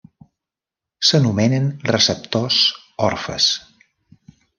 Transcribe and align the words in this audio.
S'anomenen 1.09 1.67
receptors 1.89 2.57
orfes. 3.09 3.51